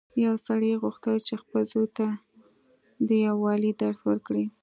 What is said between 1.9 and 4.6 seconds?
ته د یووالي درس ورکړي.